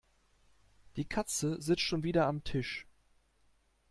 Die 0.95 1.05
Katze 1.05 1.61
sitzt 1.61 1.83
schon 1.83 2.01
wieder 2.01 2.25
am 2.25 2.43
Tisch. 2.43 2.87